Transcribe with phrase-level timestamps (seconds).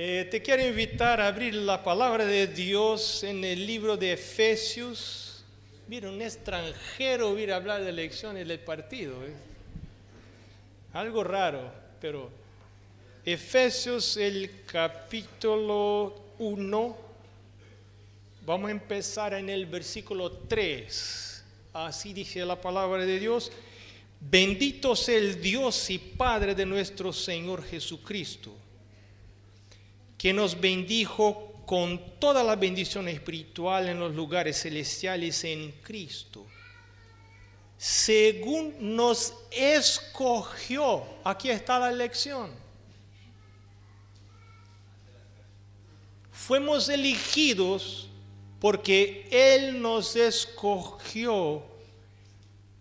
[0.00, 5.42] Eh, te quiero invitar a abrir la palabra de Dios en el libro de Efesios.
[5.88, 9.26] Mira, un extranjero viene a hablar de elecciones del partido.
[9.26, 9.32] ¿eh?
[10.92, 12.30] Algo raro, pero
[13.24, 16.96] Efesios el capítulo 1.
[18.46, 21.44] Vamos a empezar en el versículo 3.
[21.72, 23.50] Así dice la palabra de Dios.
[24.20, 28.54] Bendito sea el Dios y Padre de nuestro Señor Jesucristo
[30.18, 36.44] que nos bendijo con toda la bendición espiritual en los lugares celestiales en Cristo,
[37.76, 41.04] según nos escogió.
[41.22, 42.50] Aquí está la elección.
[46.32, 48.08] Fuimos elegidos
[48.58, 51.62] porque Él nos escogió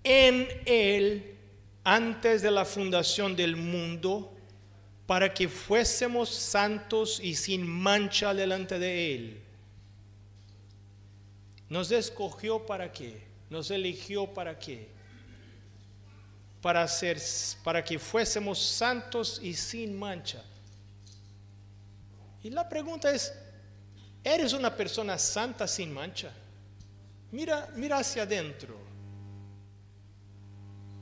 [0.03, 1.35] en Él
[1.83, 4.36] antes de la fundación del mundo
[5.07, 9.41] para que fuésemos santos y sin mancha delante de Él.
[11.69, 13.25] Nos escogió para qué?
[13.50, 14.89] Nos eligió para qué?
[16.61, 17.22] Para, ser,
[17.63, 20.44] para que fuésemos santos y sin mancha.
[22.44, 23.33] Y la pregunta es,
[24.25, 26.33] ¿eres una persona santa sin mancha?
[27.31, 28.78] Mira, mira hacia adentro.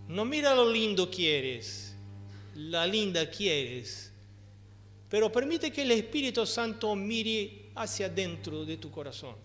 [0.08, 1.85] No mira lo lindo que eres
[2.56, 4.12] la linda quieres,
[5.10, 9.36] pero permite que el Espíritu Santo mire hacia adentro de tu corazón.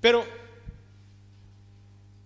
[0.00, 0.24] Pero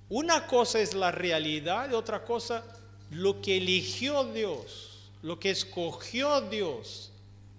[0.09, 2.65] una cosa es la realidad y otra cosa
[3.11, 7.11] lo que eligió Dios, lo que escogió Dios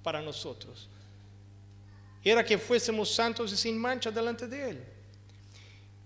[0.04, 0.88] para nosotros.
[2.24, 4.84] Era que fuésemos santos y sin mancha delante de Él.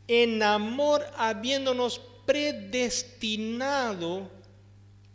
[0.07, 4.36] En amor habiéndonos predestinado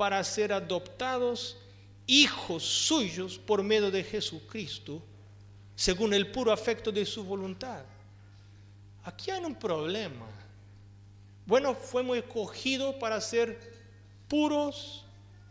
[0.03, 1.57] para ser adoptados
[2.09, 5.01] hijos suyos por medio de Jesucristo,
[5.77, 7.85] según el puro afecto de su voluntad.
[9.05, 10.27] Aquí hay un problema.
[11.47, 13.79] Bueno, fuimos escogidos para ser
[14.27, 15.05] puros,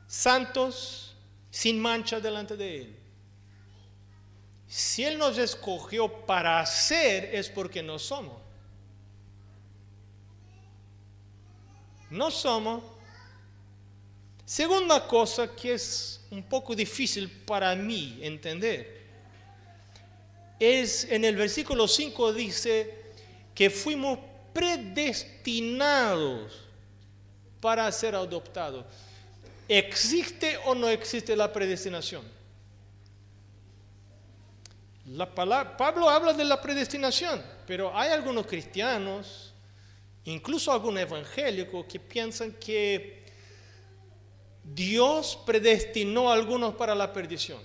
[0.05, 1.15] santos,
[1.49, 2.99] sin mancha delante de Él.
[4.67, 8.37] Si Él nos escogió para ser, es porque no somos.
[12.09, 12.90] No somos
[14.51, 18.99] Segunda cosa que es un poco difícil para mí entender
[20.59, 22.95] es en el versículo 5 dice
[23.55, 24.19] que fuimos
[24.51, 26.65] predestinados
[27.61, 28.83] para ser adoptados.
[29.69, 32.25] ¿Existe o no existe la predestinación?
[35.05, 39.53] La palabra, Pablo habla de la predestinación, pero hay algunos cristianos,
[40.25, 43.21] incluso algunos evangélicos, que piensan que
[44.63, 47.59] Dios predestinó a algunos para la perdición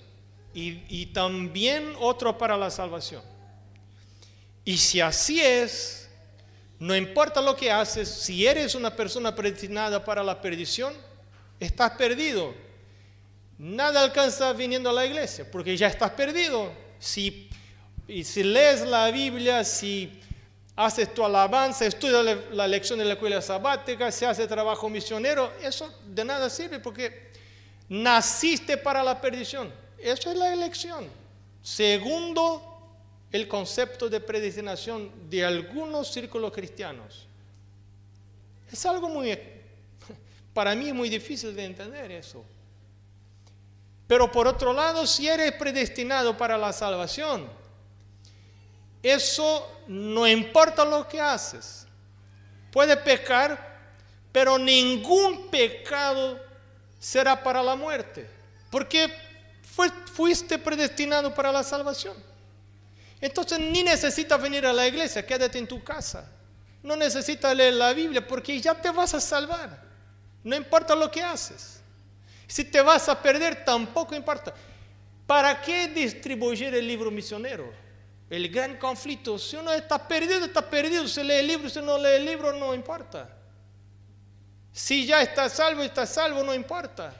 [0.53, 3.21] y, también otros para la salvación.
[4.65, 6.09] Y si así es,
[6.79, 10.93] no importa lo que haces, si eres una persona predestinada para la perdición,
[11.59, 12.55] estás perdido.
[13.59, 16.71] Nada alcanza viniendo a la iglesia, porque ya estás perdido.
[16.99, 17.49] Si,
[18.07, 20.19] y si lees la Biblia, si
[20.77, 25.91] haces tu alabanza, estudias la lección de la escuela sabática, se hace trabajo misionero, eso
[26.05, 27.31] de nada sirve porque
[27.89, 29.73] naciste para la perdición.
[29.97, 31.07] Eso es la elección.
[31.63, 32.61] Segundo,
[33.31, 37.27] el concepto de predestinación de algunos círculos cristianos.
[38.71, 39.35] Es algo muy,
[40.53, 42.45] para mí muy difícil de entender eso.
[44.05, 47.49] Pero por otro lado, si eres predestinado para la salvación,
[49.01, 51.85] eso no importa lo que haces.
[52.71, 53.79] Puede pecar,
[54.31, 56.39] pero ningún pecado
[56.99, 58.29] será para la muerte,
[58.69, 59.13] porque
[60.13, 62.15] fuiste predestinado para la salvación.
[63.19, 66.29] Entonces ni necesitas venir a la iglesia, quédate en tu casa.
[66.83, 69.81] No necesitas leer la Biblia porque ya te vas a salvar.
[70.43, 71.81] No importa lo que haces.
[72.47, 74.53] Si te vas a perder, tampoco importa.
[75.25, 77.73] ¿Para qué distribuir el libro misionero?
[78.29, 81.07] El gran conflicto, si uno está perdido, está perdido.
[81.07, 83.29] Si lee el libro, si no lee el libro, no importa.
[84.71, 87.13] Si ya está salvo, está salvo, no importa.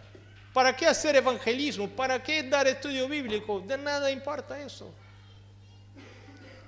[0.54, 1.88] ¿Para qué hacer evangelismo?
[1.88, 3.60] ¿Para qué dar estudio bíblico?
[3.62, 4.92] De nada importa eso.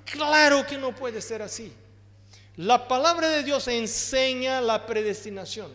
[0.06, 1.74] Claro que no puede ser así.
[2.56, 5.71] La palabra de Dios enseña la predestinación,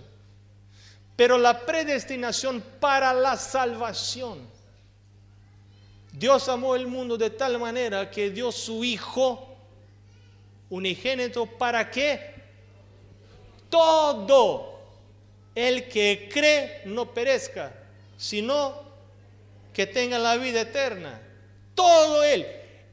[1.17, 4.53] pero la predestinación para la salvación.
[6.16, 9.49] Dios amó el mundo de tal manera que dio su Hijo
[10.70, 12.34] unigénito para que
[13.69, 14.78] todo
[15.56, 17.75] el que cree no perezca,
[18.16, 18.81] sino
[19.72, 21.20] que tenga la vida eterna.
[21.75, 22.46] todo Él.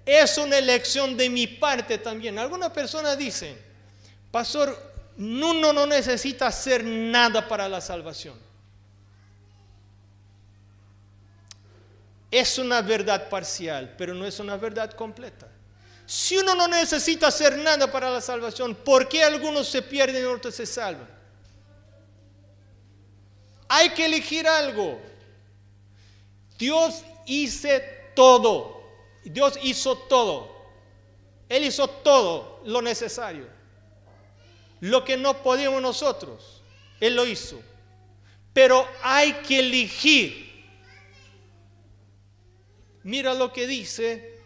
[0.03, 2.39] Es una elección de mi parte también.
[2.39, 3.55] Algunas personas dicen,
[4.31, 4.75] pastor,
[5.15, 8.33] uno no necesita hacer nada para la salvación.
[12.31, 15.47] Es una verdad parcial, pero no es una verdad completa.
[16.05, 20.25] Si uno no necesita hacer nada para la salvación, ¿por qué algunos se pierden y
[20.25, 21.09] otros se salvan?
[23.67, 24.99] Hay que elegir algo.
[26.57, 27.69] Dios hizo
[28.13, 28.83] todo.
[29.23, 30.53] Dios hizo todo.
[31.47, 33.47] Él hizo todo lo necesario.
[34.81, 36.61] Lo que no podíamos nosotros,
[36.99, 37.61] Él lo hizo.
[38.53, 40.50] Pero hay que elegir.
[43.03, 44.39] Mira lo que dice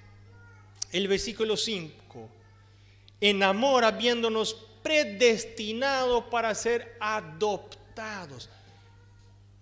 [0.92, 2.30] el versículo 5.
[3.22, 8.50] En amor habiéndonos predestinado para ser adoptados.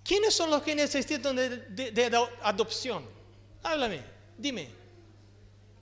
[0.03, 3.05] ¿Quiénes son los que necesitan de, adopción?
[3.63, 4.01] Háblame,
[4.37, 4.69] dime.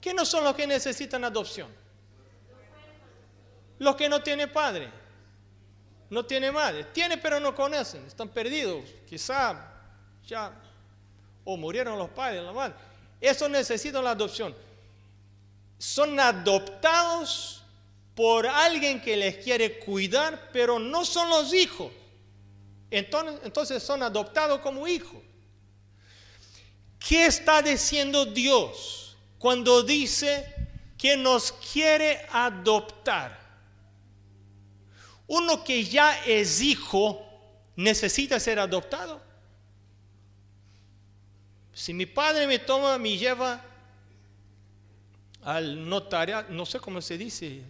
[0.00, 1.68] ¿Quiénes son los que necesitan adopción?
[3.78, 4.88] Los que no tienen padre,
[6.08, 6.84] no tienen madre.
[6.92, 8.84] Tiene pero no conocen, están perdidos.
[9.08, 9.72] Quizá
[10.24, 10.52] ya
[11.44, 12.91] o murieron los padres, la madre.
[13.22, 14.52] Eso necesitan la adopción.
[15.78, 17.62] Son adoptados
[18.16, 21.92] por alguien que les quiere cuidar, pero no son los hijos.
[22.90, 25.20] Entonces, entonces son adoptados como hijos.
[26.98, 30.44] ¿Qué está diciendo Dios cuando dice
[30.98, 33.40] que nos quiere adoptar?
[35.28, 37.24] Uno que ya es hijo
[37.76, 39.31] necesita ser adoptado.
[41.72, 43.62] Si mi padre me toma, me lleva
[45.42, 47.62] al notariado, no sé cómo se dice,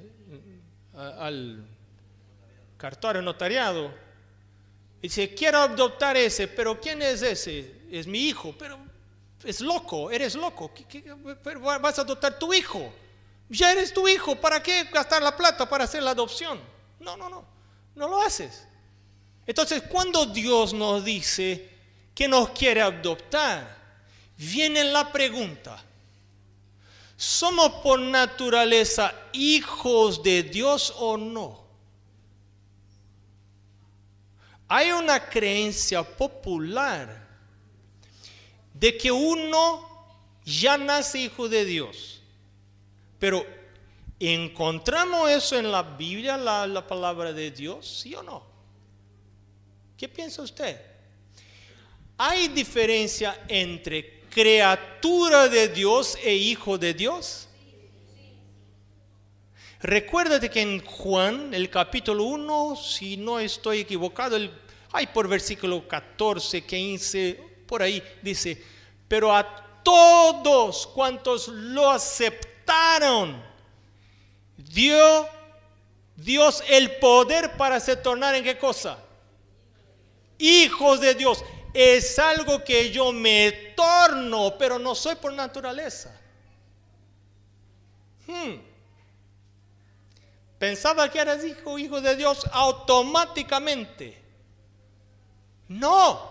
[0.95, 1.65] al
[2.77, 3.95] cartório notariado,
[5.01, 7.83] dice, quiero adoptar ese, pero ¿quién es ese?
[7.91, 8.79] Es mi hijo, pero
[9.45, 10.71] es loco, eres loco,
[11.81, 12.93] vas a adoptar tu hijo.
[13.49, 16.59] Ya eres tu hijo, ¿para qué gastar la plata para hacer la adopción?
[16.99, 17.45] No, no, no,
[17.95, 18.67] no lo haces.
[19.47, 21.71] Entonces, cuando Dios nos dice
[22.15, 23.82] que nos quiere adoptar,
[24.43, 25.83] viene la pregunta,
[27.17, 31.63] ¿somos por naturaleza hijos de Dios o no?
[34.69, 37.29] Hay una creencia popular
[38.75, 39.89] de que uno
[40.45, 42.21] ya nace hijo de Dios,
[43.19, 43.47] pero
[44.19, 48.01] ¿encontramos eso en la Biblia, la, la palabra de Dios?
[48.01, 48.43] ¿Sí o no?
[49.97, 50.81] ¿Qué piensa usted?
[52.17, 57.49] ¿Hay diferencia entre criatura de Dios e hijo de Dios?
[59.81, 64.51] Recuérdate que en Juan, el capítulo 1, si no estoy equivocado, el,
[64.93, 68.63] hay por versículo 14, 15, por ahí dice,
[69.09, 73.43] pero a todos cuantos lo aceptaron,
[74.57, 75.27] dio
[76.17, 78.99] Dios el poder para se tornar en qué cosa?
[80.39, 86.15] Hijos de Dios es algo que yo me torno, pero no soy por naturaleza.
[88.27, 88.57] Hmm.
[90.59, 94.23] Pensaba que eras hijo, hijo de Dios automáticamente.
[95.69, 96.31] No.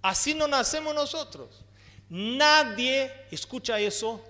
[0.00, 1.64] Así no nacemos nosotros.
[2.08, 4.22] Nadie, escucha eso,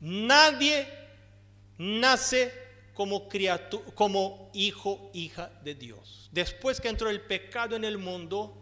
[0.00, 0.86] nadie
[1.76, 2.69] nace
[3.00, 6.28] como, criatura, como hijo, hija de Dios.
[6.30, 8.54] Después que entró el pecado en el mundo,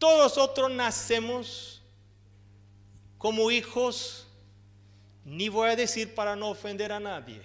[0.00, 1.80] todos nosotros nacemos
[3.16, 4.26] como hijos,
[5.24, 7.40] ni voy a decir para no ofender a nadie,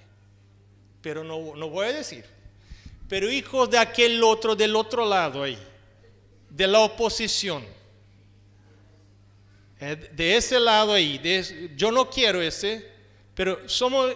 [1.04, 2.26] pero no, no voy a decir,
[3.08, 5.60] pero hijos de aquel otro, del otro lado ahí,
[6.50, 7.64] de la oposición.
[9.80, 11.22] Eh, de ese lado ahí,
[11.76, 12.90] yo no quiero ese,
[13.36, 14.16] pero somos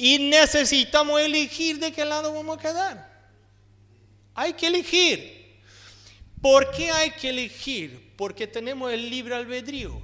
[0.00, 3.28] y necesitamos elegir de qué lado vamos a quedar.
[4.34, 5.60] Hay que elegir.
[6.40, 8.14] ¿Por qué hay que elegir?
[8.16, 10.00] Porque tenemos el libre albedrío.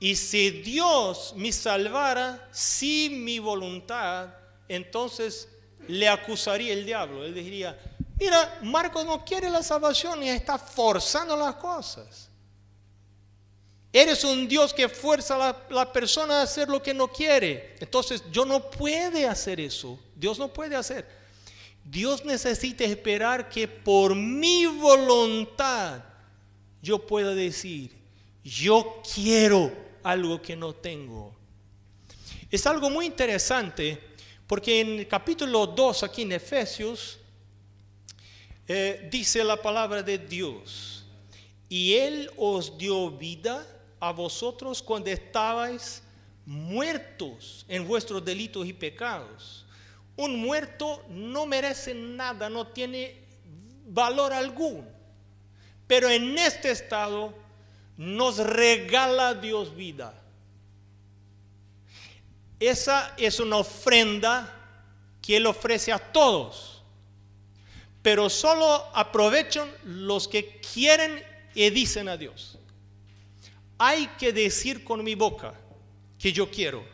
[0.00, 4.30] Y si Dios me salvara sin mi voluntad,
[4.66, 5.46] entonces
[5.86, 7.26] le acusaría el diablo.
[7.26, 7.78] Él diría,
[8.18, 12.30] mira, Marcos no quiere la salvación y está forzando las cosas.
[13.92, 17.76] Eres un Dios que fuerza a la, persona a hacer lo que no quiere.
[17.78, 20.00] Entonces, yo no puede hacer eso.
[20.16, 21.06] Dios no puede hacer.
[21.84, 26.02] Dios necesita esperar que por mi voluntad
[26.80, 27.90] yo pueda decir,
[28.42, 29.70] yo quiero
[30.02, 31.34] algo que no tengo.
[32.50, 33.98] Es algo muy interesante
[34.46, 37.18] porque en el capítulo 2 aquí en Efesios
[38.66, 41.04] eh, dice la palabra de Dios
[41.68, 43.66] y Él os dio vida
[44.02, 46.02] a vosotros cuando estabais
[46.44, 49.64] muertos en vuestros delitos y pecados.
[50.16, 53.22] Un muerto no merece nada, no tiene
[53.86, 54.88] valor alguno.
[55.86, 57.32] Pero en este estado
[57.96, 60.20] nos regala Dios vida.
[62.58, 64.52] Esa es una ofrenda
[65.22, 66.82] que Él ofrece a todos.
[68.02, 71.22] Pero solo aprovechan los que quieren
[71.54, 72.58] y dicen a Dios.
[73.78, 75.54] Hay que decir con mi boca
[76.18, 76.84] que yo quiero.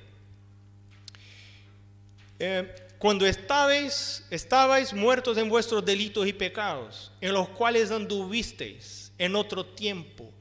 [2.39, 9.37] Eh, cuando estabais, estabais muertos en vuestros delitos y pecados, en los cuales anduvisteis en
[9.37, 10.33] otro tiempo,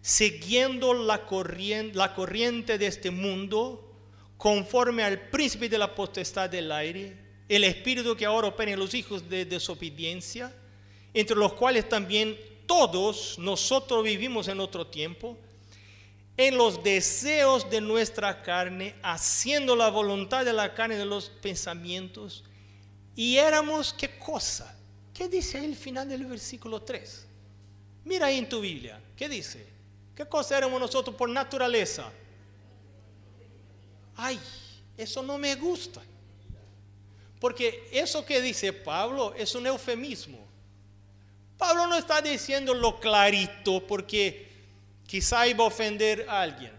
[0.00, 3.92] siguiendo la corriente, la corriente de este mundo,
[4.36, 7.16] conforme al príncipe de la potestad del aire,
[7.48, 10.52] el espíritu que ahora opera en los hijos de desobediencia,
[11.14, 12.36] entre los cuales también
[12.66, 15.38] todos nosotros vivimos en otro tiempo,
[16.36, 22.44] en los deseos de nuestra carne, haciendo la voluntad de la carne de los pensamientos,
[23.14, 24.74] y éramos qué cosa?
[25.12, 27.26] ¿Qué dice ahí el final del versículo 3?
[28.04, 29.66] Mira ahí en tu Biblia, ¿qué dice?
[30.14, 32.10] ¿Qué cosa éramos nosotros por naturaleza?
[34.16, 34.40] Ay,
[34.96, 36.02] eso no me gusta.
[37.40, 40.38] Porque eso que dice Pablo es un eufemismo.
[41.58, 44.51] Pablo no está diciendo lo clarito porque
[45.06, 46.72] quizá iba a ofender a alguien.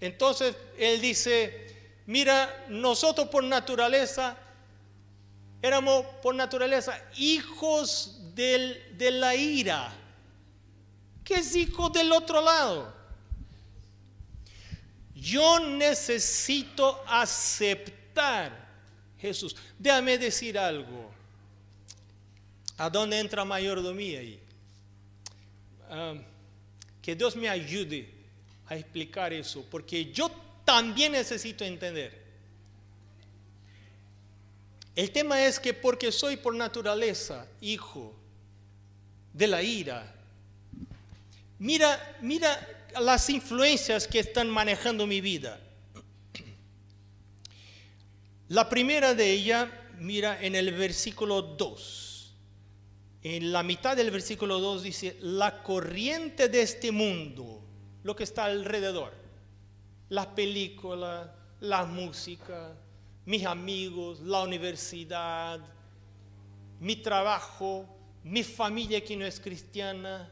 [0.00, 4.36] Entonces él dice, mira, nosotros por naturaleza
[5.62, 9.92] éramos por naturaleza hijos de la ira.
[11.24, 12.92] ¿Qué es hijo del otro lado?
[15.14, 18.68] Yo necesito aceptar
[19.18, 19.54] Jesús.
[19.78, 21.10] Déjame decir algo.
[22.78, 24.40] ¿A dónde entra mayordomía ahí?
[25.90, 26.14] Ah,
[27.02, 28.08] que Dios me ayude
[28.66, 30.30] a explicar eso, porque yo
[30.64, 32.20] también necesito entender.
[34.94, 38.14] El tema es que porque soy por naturaleza hijo
[39.32, 40.14] de la ira,
[41.58, 45.58] mira, mira las influencias que están manejando mi vida.
[48.48, 51.99] La primera de ellas, mira en el versículo 2.
[53.22, 57.62] En la mitad del versículo 2 dice, la corriente de este mundo,
[58.02, 59.12] lo que está alrededor,
[60.08, 61.28] las películas,
[61.60, 62.72] la música,
[63.26, 65.60] mis amigos, la universidad,
[66.80, 67.86] mi trabajo,
[68.24, 70.30] mi familia que no es cristiana.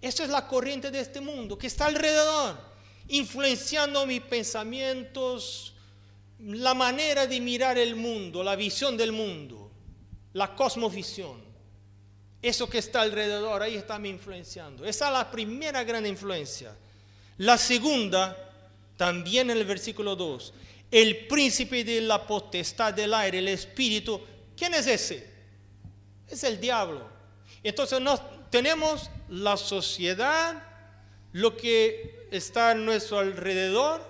[0.00, 2.56] Eso es la corriente de este mundo que está alrededor,
[3.08, 5.74] influenciando mis pensamientos,
[6.38, 9.72] la manera de mirar el mundo, la visión del mundo,
[10.34, 11.47] la cosmovisión.
[12.40, 14.84] Eso que está alrededor, ahí está me influenciando.
[14.84, 16.74] Esa es la primera gran influencia.
[17.38, 18.36] La segunda,
[18.96, 20.54] también en el versículo 2,
[20.90, 24.20] el príncipe de la potestad del aire, el espíritu,
[24.56, 25.26] ¿quién es ese?
[26.28, 27.08] Es el diablo.
[27.62, 28.00] Entonces
[28.50, 30.62] tenemos la sociedad,
[31.32, 34.02] lo que está a nuestro alrededor,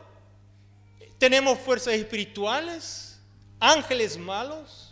[1.18, 3.18] tenemos fuerzas espirituales,
[3.58, 4.87] ángeles malos,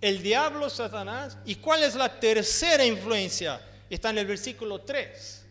[0.00, 1.36] el diablo, Satanás.
[1.44, 3.60] ¿Y cuál es la tercera influencia?
[3.90, 5.44] Está en el versículo 3.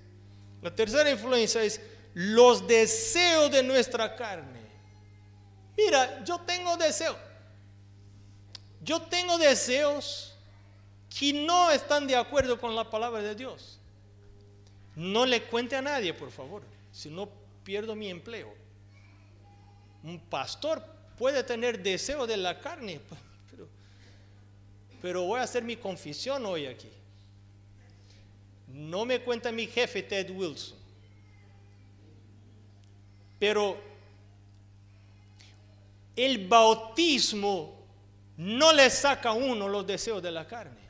[0.62, 1.82] La tercera influencia es
[2.14, 4.62] los deseos de nuestra carne.
[5.78, 7.18] Mira, yo tengo deseos.
[8.82, 10.34] Yo tengo deseos
[11.10, 13.80] que no están de acuerdo con la palabra de Dios.
[14.96, 17.30] No le cuente a nadie, por favor, si no
[17.64, 18.54] pierdo mi empleo.
[20.04, 20.84] Un pastor
[21.18, 23.20] puede tener deseo de la carne, pues,
[25.08, 26.90] pero voy a hacer mi confesión hoy aquí.
[28.68, 30.78] No me cuenta mi jefe Ted Wilson.
[33.40, 33.82] Pero
[36.14, 37.88] el bautismo
[38.36, 40.82] no le saca a uno los deseos de la carne.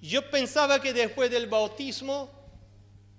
[0.00, 2.28] Yo pensaba que después del bautismo,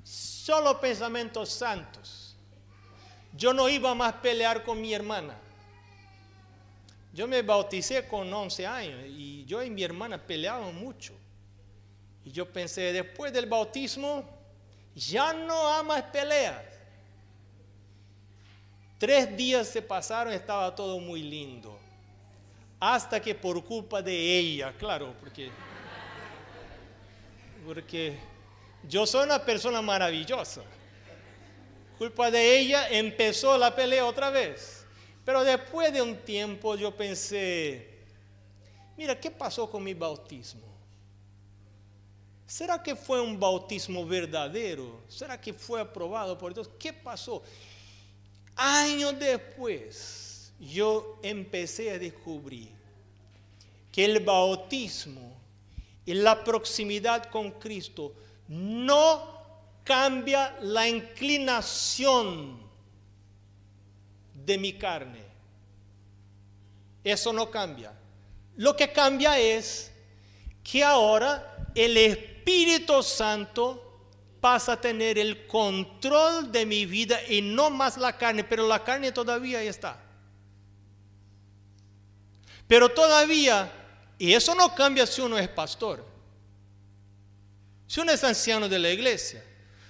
[0.04, 2.36] solo pensamientos santos.
[3.32, 5.45] Yo no iba más a pelear con mi hermana.
[7.16, 11.14] Yo me bauticé con 11 años y yo y mi hermana peleábamos mucho.
[12.26, 14.28] Y yo pensé, después del bautismo,
[14.94, 16.62] ya no hay más peleas.
[18.98, 21.80] Tres días se pasaron, estaba todo muy lindo.
[22.82, 25.50] Hasta que por culpa de ella, claro, porque,
[27.66, 28.18] porque
[28.90, 30.64] yo soy una persona maravillosa.
[31.98, 34.75] Culpa de ella empezó la pelea otra vez.
[35.26, 37.90] Pero después de un tiempo yo pensé,
[38.96, 40.62] mira, ¿qué pasó con mi bautismo?
[42.46, 45.02] ¿Será que fue un bautismo verdadero?
[45.10, 46.70] ¿Será que fue aprobado por Dios?
[46.78, 47.42] ¿Qué pasó?
[48.56, 52.70] Años después, yo empecé a descubrir
[53.92, 55.36] que el bautismo
[56.06, 58.14] y la proximidad con Cristo
[58.48, 59.42] no
[59.84, 62.65] cambia la inclinación
[64.46, 65.24] de mi carne.
[67.04, 67.94] Eso no cambia.
[68.58, 69.92] Lo que cambia es
[70.64, 73.82] que ahora el Espíritu Santo
[74.42, 78.84] pasa a tener el control de mi vida y no más la carne, pero la
[78.84, 80.00] carne todavía está.
[82.68, 83.72] Pero todavía,
[84.18, 86.06] y eso no cambia si uno es pastor,
[87.88, 89.44] si uno es anciano de la iglesia,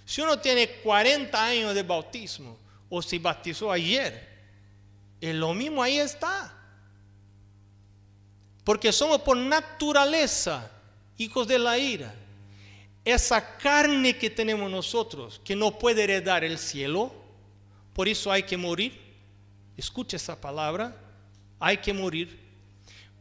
[0.05, 2.57] si uno tiene 40 años de bautismo
[2.89, 4.34] o se bautizó ayer,
[5.21, 6.51] es lo mismo ahí está.
[8.63, 10.71] Porque somos por naturaleza
[11.17, 12.13] hijos de la ira.
[13.03, 17.13] Esa carne que tenemos nosotros, que no puede heredar el cielo,
[17.93, 18.99] por eso hay que morir.
[19.77, 20.95] Escucha esa palabra,
[21.59, 22.39] hay que morir.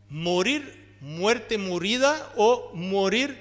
[0.08, 3.38] Morir, muerte morida o morir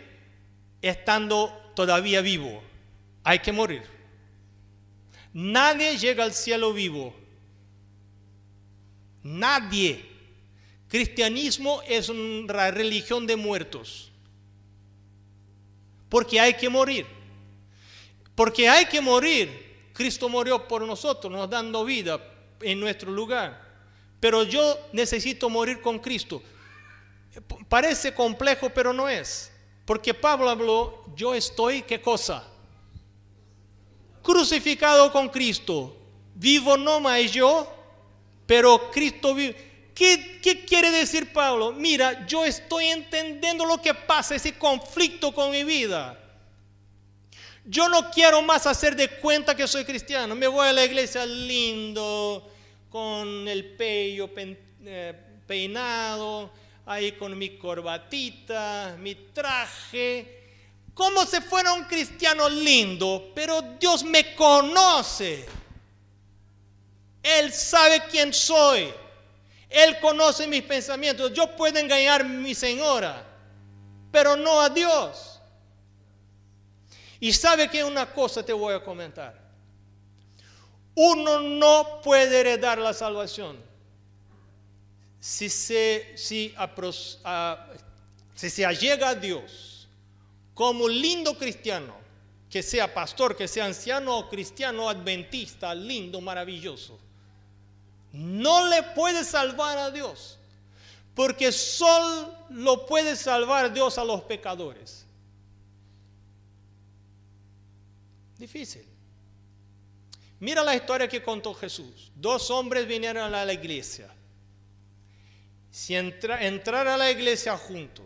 [0.81, 2.61] estando todavía vivo.
[3.23, 3.83] Hay que morir.
[5.33, 7.15] Nadie llega al cielo vivo.
[9.23, 10.05] Nadie.
[10.87, 14.11] Cristianismo es una religión de muertos.
[16.09, 17.07] Porque hay que morir.
[18.35, 19.89] Porque hay que morir.
[19.93, 22.19] Cristo murió por nosotros, nos dando vida
[22.61, 23.61] en nuestro lugar.
[24.19, 26.41] Pero yo necesito morir con Cristo.
[27.67, 29.51] Parece complejo, pero no es.
[29.85, 32.47] Porque Pablo habló, yo estoy, ¿qué cosa?
[34.21, 35.97] Crucificado con Cristo.
[36.35, 37.67] Vivo no más yo,
[38.45, 39.55] pero Cristo vive.
[39.93, 41.71] ¿Qué, ¿Qué, quiere decir Pablo?
[41.71, 46.19] Mira, yo estoy entendiendo lo que pasa, ese conflicto con mi vida.
[47.65, 50.35] Yo no quiero más hacer de cuenta que soy cristiano.
[50.35, 52.51] Me voy a la iglesia lindo,
[52.89, 55.13] con el pello eh,
[55.47, 56.51] peinado,
[56.85, 60.41] ahí con mi corbatita, mi traje.
[60.93, 65.45] Como si fuera un cristiano lindo, pero Dios me conoce.
[67.23, 68.93] Él sabe quién soy.
[69.69, 71.31] Él conoce mis pensamientos.
[71.33, 73.25] Yo puedo engañar a mi señora,
[74.11, 75.39] pero no a Dios.
[77.21, 79.41] Y sabe que una cosa te voy a comentar.
[80.93, 83.57] Uno no puede heredar la salvación
[85.19, 86.53] si se, si,
[88.35, 89.87] si se allega a Dios
[90.53, 91.95] como lindo cristiano,
[92.47, 96.99] que sea pastor, que sea anciano o cristiano adventista, lindo, maravilloso
[98.13, 100.37] no le puede salvar a Dios,
[101.15, 105.05] porque solo puede salvar Dios a los pecadores.
[108.37, 108.85] Difícil.
[110.39, 112.11] Mira la historia que contó Jesús.
[112.15, 114.09] Dos hombres vinieron a la iglesia.
[115.71, 118.05] Si entra, entrar a la iglesia juntos.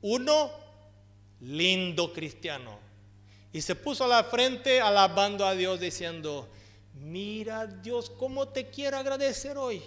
[0.00, 0.50] Uno,
[1.40, 2.78] lindo cristiano.
[3.52, 6.48] Y se puso a la frente alabando a Dios diciendo,
[7.00, 9.82] Mira Dios, cómo te quiero agradecer hoy.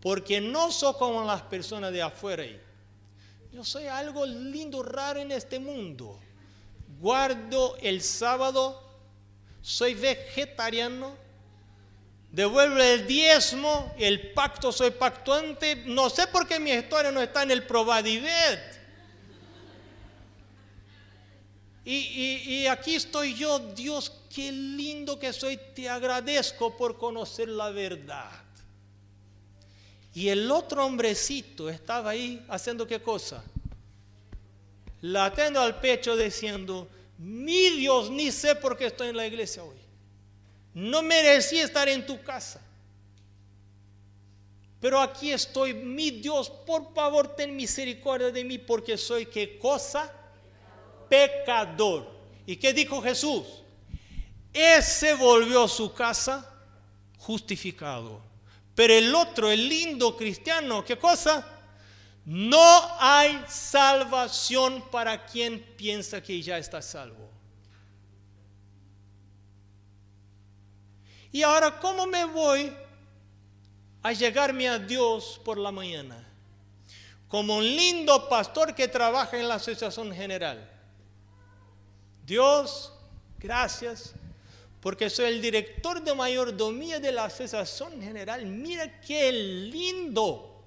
[0.00, 2.44] Porque no soy como las personas de afuera.
[3.50, 6.20] Yo soy algo lindo, raro en este mundo.
[7.00, 8.82] Guardo el sábado,
[9.62, 11.16] soy vegetariano,
[12.30, 15.76] devuelve el diezmo, el pacto, soy pactuante.
[15.86, 18.81] No sé por qué mi historia no está en el probadivet.
[21.84, 28.30] Y, aquí estoy yo, Dios, qué lindo que soy, te agradezco por conocer la verdad.
[30.14, 33.42] Y el otro hombrecito estaba ahí haciendo qué cosa?
[35.00, 39.76] Latendo al pecho diciendo, mi Dios, ni sé por qué estoy en la iglesia hoy.
[40.74, 42.60] No merecí estar en tu casa.
[44.80, 50.12] Pero aquí estoy, mi Dios, por favor, ten misericordia de mí porque soy qué cosa?
[51.12, 52.10] Pecador.
[52.46, 53.44] ¿Y qué dijo Jesús?
[54.50, 56.50] Ese volvió a su casa
[57.18, 58.22] justificado.
[58.74, 61.46] Pero el otro, el lindo cristiano, ¿qué cosa?
[62.24, 67.28] No hay salvación para quien piensa que ya está salvo.
[71.30, 72.72] Y ahora, ¿cómo me voy
[74.02, 76.26] a llegarme a Dios por la mañana?
[77.28, 80.71] Como un lindo pastor que trabaja en la asociación general.
[82.26, 82.92] Dios,
[83.38, 84.14] gracias,
[84.80, 88.44] porque soy el director de mayordomía de la Asociación General.
[88.46, 90.64] Mira qué lindo.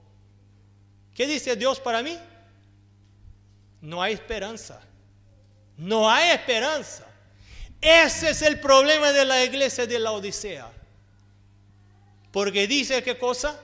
[1.14, 2.18] ¿Qué dice Dios para mí?
[3.82, 4.82] No hay esperanza.
[5.78, 7.06] No hay esperanza.
[7.82, 10.72] Ese es el problema de la iglesia de la Odisea.
[12.32, 13.60] Porque dice qué cosa?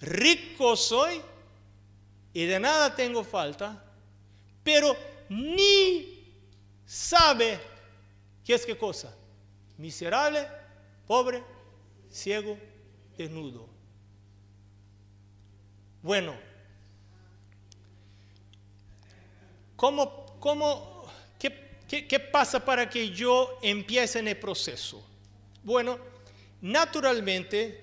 [0.00, 1.20] Rico soy
[2.32, 3.82] y de nada tengo falta,
[4.62, 4.96] pero
[5.28, 6.24] ni
[6.86, 7.58] sabe
[8.44, 9.14] qué es qué cosa.
[9.76, 10.46] Miserable,
[11.06, 11.42] pobre,
[12.10, 12.56] ciego,
[13.16, 13.68] desnudo.
[16.02, 16.34] Bueno,
[19.76, 21.06] ¿cómo, cómo,
[21.38, 25.04] qué, qué pasa para que yo empiece en el proceso?
[25.62, 25.98] Bueno,
[26.60, 27.82] naturalmente,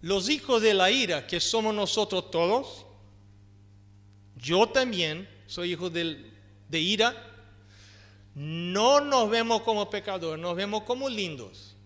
[0.00, 2.86] los hijos de la ira, que somos nosotros todos,
[4.36, 5.90] yo también soy hijo
[6.74, 7.14] de ira,
[8.34, 11.76] no nos vemos como pecadores, nos vemos como lindos.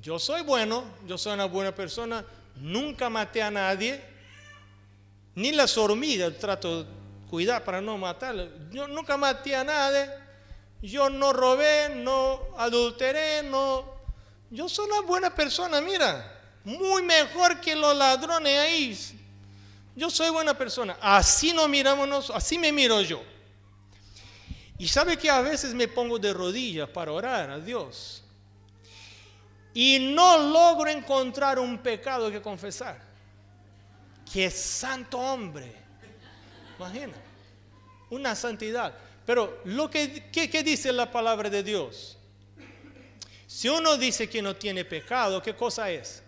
[0.00, 2.24] Yo soy bueno, yo soy una buena persona,
[2.56, 4.02] nunca maté a nadie,
[5.34, 6.90] ni las hormigas trato de
[7.28, 8.48] cuidar para no matarlas.
[8.70, 10.10] Yo nunca maté a nadie,
[10.80, 14.00] yo no robé, no adulteré, no...
[14.50, 18.96] Yo soy una buena persona, mira, muy mejor que los ladrones ahí
[20.00, 20.96] yo soy buena persona.
[21.00, 23.22] Así nos miramos, así me miro yo.
[24.80, 28.24] Y sabe que a veces me pongo de rodillas para orar a Dios.
[29.74, 32.98] Y no logro encontrar un pecado que confesar.
[34.32, 35.70] Que santo hombre.
[36.78, 37.12] Imagina.
[38.08, 38.96] Una santidad.
[39.26, 42.16] Pero lo que ¿qué, dice la palabra de Dios?
[43.46, 46.22] Si uno dice que no tiene pecado, ¿qué cosa es?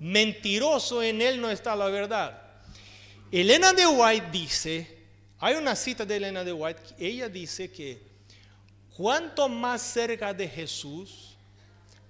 [0.00, 2.42] Mentiroso en él no está la verdad.
[3.30, 4.95] Elena de White dice,
[5.38, 8.00] hay una cita de Elena de White, ella dice que
[8.96, 11.36] cuanto más cerca de Jesús,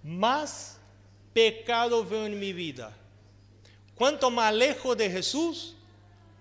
[0.02, 0.78] más
[1.32, 2.96] pecado veo en mi vida.
[3.94, 5.74] Cuanto más lejos de Jesús,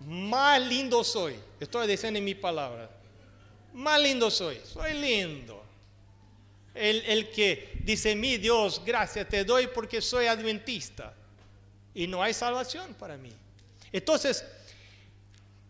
[0.06, 1.36] más lindo soy.
[1.60, 2.90] Estoy diciendo en mi palabra.
[3.74, 4.60] Más lindo soy.
[4.64, 5.64] Soy lindo.
[6.74, 11.14] El, el, que dice, mi Dios, gracias te doy porque soy adventista.
[11.94, 13.32] Y no hay salvación para mí.
[13.92, 14.46] Entonces,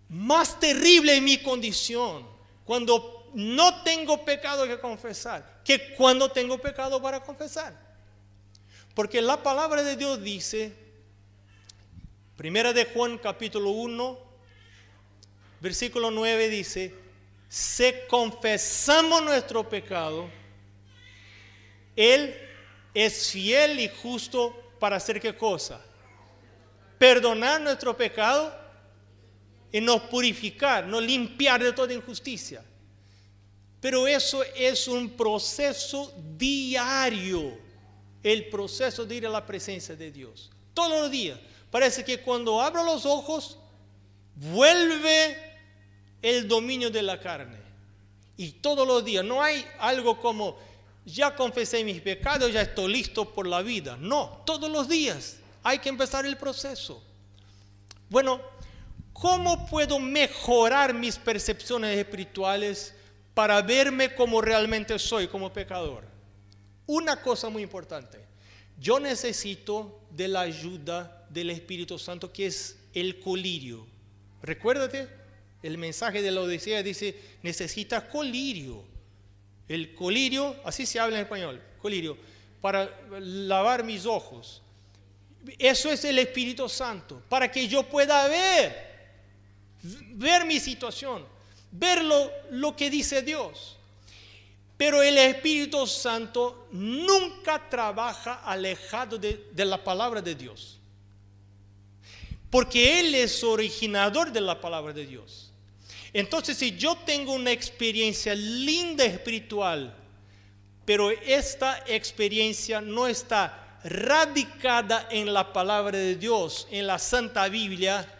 [0.09, 2.27] más terrible mi condición
[2.63, 7.75] cuando no tengo pecado que confesar que cuando tengo pecado para confesar.
[8.93, 10.71] Porque la palabra de Dios dice,
[12.37, 14.19] primera de Juan capítulo 1,
[15.59, 16.93] versículo 9 dice,
[17.49, 20.29] si confesamos nuestro pecado,
[21.95, 22.37] Él
[22.93, 25.81] es fiel y justo para hacer qué cosa?
[26.99, 28.55] Perdonar nuestro pecado
[29.71, 32.63] en nos purificar, nos limpiar de toda injusticia.
[33.81, 37.57] Pero eso es un proceso diario,
[38.23, 40.49] el proceso de ir a la presencia de Dios.
[40.73, 41.39] Todos los días.
[41.69, 43.57] Parece que cuando abro los ojos,
[44.35, 45.37] vuelve
[46.21, 47.59] el dominio de la carne.
[48.37, 50.57] Y todos los días, no hay algo como,
[51.05, 53.97] ya confesé mis pecados, ya estoy listo por la vida.
[53.99, 57.01] No, todos los días hay que empezar el proceso.
[58.09, 58.41] Bueno,
[59.15, 62.93] ¿Cómo puedo mejorar mis percepciones espirituales
[63.33, 66.03] para verme como realmente soy, como pecador?
[66.85, 68.19] Una cosa muy importante.
[68.77, 73.87] Yo necesito de la ayuda del Espíritu Santo, que es el colirio.
[74.41, 75.07] Recuérdate,
[75.63, 78.83] el mensaje de la Odisea dice, necesitas colirio.
[79.69, 82.17] El colirio, así se habla en español, colirio,
[82.59, 84.61] para lavar mis ojos.
[85.57, 88.84] Eso es el Espíritu Santo, para que yo pueda ver
[90.13, 91.25] ver mi situación,
[91.71, 93.77] ver lo, que dice Dios.
[94.77, 100.77] Pero el Espíritu Santo nunca trabaja alejado de, de, la palabra de Dios.
[102.49, 105.51] Porque Él es originador de la palabra de Dios.
[106.11, 109.93] Entonces, si yo tengo una experiencia linda espiritual,
[110.85, 118.14] pero esta experiencia no está radicada en la palabra de Dios, en la Santa Biblia,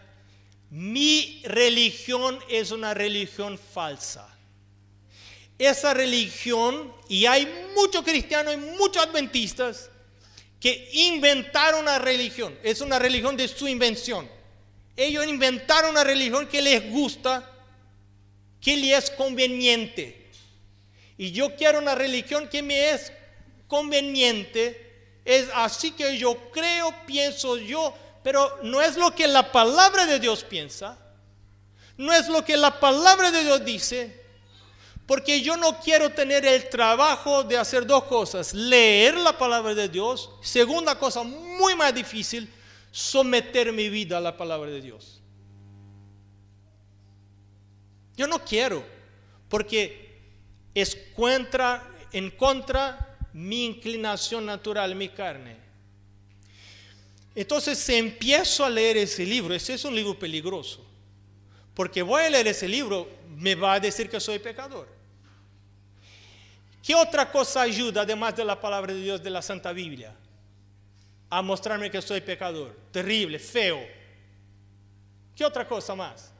[0.70, 4.28] mi religión es una religión falsa.
[5.58, 9.88] Esa religión, y hay muchos cristianos y muchos adventistas
[10.60, 14.28] que inventaron una religión, es una religión de su invención.
[14.96, 17.50] Ellos inventaron una religión que les gusta,
[18.60, 20.26] que les es conveniente.
[21.18, 23.12] Y yo quiero una religión que me es
[23.68, 24.82] conveniente.
[25.24, 27.94] Es así que yo creo, pienso yo,
[28.26, 30.98] pero no es lo que la palabra de Dios piensa,
[31.96, 34.20] no es lo que la palabra de Dios dice,
[35.06, 39.88] porque yo no quiero tener el trabajo de hacer dos cosas, leer la palabra de
[39.88, 42.52] Dios, segunda cosa muy más difícil,
[42.90, 45.22] someter mi vida a la palabra de Dios.
[48.16, 48.84] Yo no quiero,
[49.48, 50.20] porque
[50.74, 50.98] es
[52.10, 55.65] en contra mi inclinación natural, mi carne.
[57.36, 60.82] Entonces, si empiezo a leer ese libro, ese es un libro peligroso,
[61.74, 64.88] porque voy a leer ese libro, me va a decir que soy pecador.
[66.82, 70.14] ¿Qué otra cosa ayuda, además de la palabra de Dios de la Santa Biblia,
[71.28, 72.74] a mostrarme que soy pecador?
[72.90, 73.86] Terrible, feo.
[75.34, 76.32] ¿Qué otra cosa más?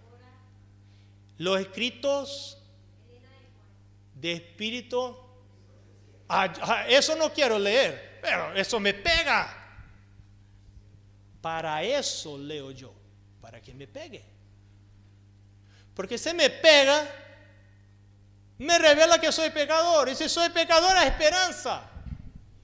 [1.36, 2.56] Los escritos
[4.14, 5.14] de espíritu.
[6.26, 9.65] Ah, ah, eso no quiero leer, pero eso me pega.
[11.46, 12.92] Para eso leo yo,
[13.40, 14.20] para que me pegue.
[15.94, 17.08] Porque si me pega,
[18.58, 20.08] me revela que soy pecador.
[20.08, 21.88] Y si soy pecador, hay esperanza.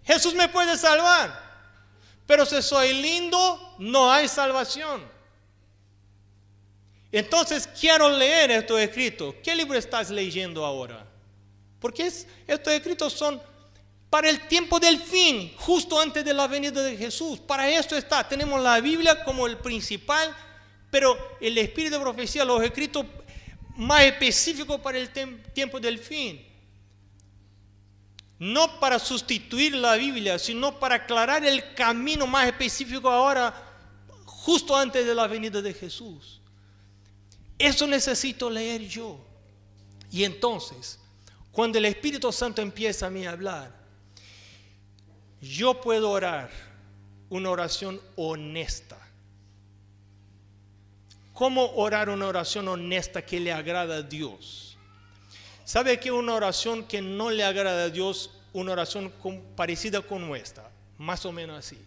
[0.03, 1.33] Jesús me puede salvar.
[2.27, 5.09] Pero si soy lindo, no hay salvación.
[7.12, 9.37] Entonces quiero leer estos escritos.
[9.45, 11.07] ¿Qué libro estás leyendo ahora?
[11.79, 12.05] Porque
[12.49, 13.40] estos escritos son
[14.12, 17.38] para el tiempo del fin, justo antes de la venida de Jesús.
[17.40, 18.29] Para esto está.
[18.29, 20.37] Tenemos la Biblia como el principal,
[20.90, 23.07] pero el espíritu de profecía, los escritos
[23.75, 25.09] más específicos para el
[25.55, 26.46] tiempo del fin.
[28.38, 33.55] No para sustituir la Biblia, sino para aclarar el camino más específico ahora,
[34.27, 36.42] justo antes de la venida de Jesús.
[37.59, 39.25] Eso necesito leer yo.
[40.11, 40.98] Y entonces,
[41.51, 43.82] cuando el Espíritu Santo empieza a mí a hablar,
[45.42, 46.50] yo puedo orar
[47.28, 48.96] una oración honesta.
[51.33, 54.78] ¿Cómo orar una oración honesta que le agrada a Dios?
[55.64, 59.12] ¿Sabe que una oración que no le agrada a Dios, una oración
[59.57, 60.70] parecida con nuestra?
[60.98, 61.78] Más o menos así.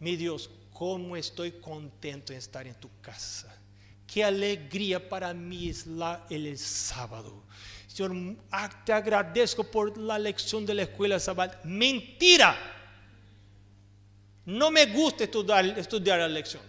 [0.00, 3.54] Mi Dios, ¿cómo estoy contento en estar en tu casa?
[4.06, 5.86] Qué alegría para mí es
[6.30, 7.44] el sábado.
[7.94, 8.36] Señor,
[8.84, 11.54] te agradezco por la lección de la escuela sábado.
[11.62, 12.56] Mentira.
[14.46, 16.62] No me gusta estudiar, estudiar la lección.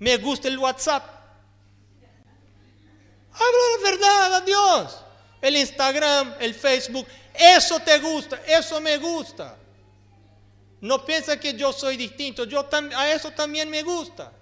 [0.00, 1.04] Me gusta el WhatsApp.
[3.32, 5.00] Habla la verdad a Dios.
[5.40, 7.06] El Instagram, el Facebook.
[7.32, 9.56] Eso te gusta, eso me gusta.
[10.80, 12.42] No piensa que yo soy distinto.
[12.46, 14.32] Yo a eso también me gusta.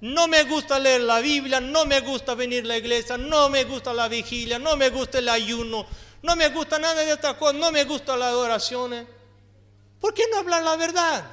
[0.00, 3.64] No me gusta leer la Biblia, no me gusta venir a la iglesia, no me
[3.64, 5.86] gusta la vigilia, no me gusta el ayuno,
[6.22, 9.06] no me gusta nada de estas cosas, no me gusta la adoración.
[10.00, 11.24] ¿Por qué no hablar la verdad?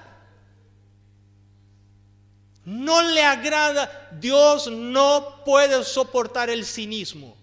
[2.65, 7.37] No le agrada, Dios no puede soportar el cinismo,